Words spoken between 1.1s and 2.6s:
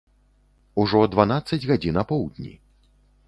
дванаццаць гадзін апоўдні.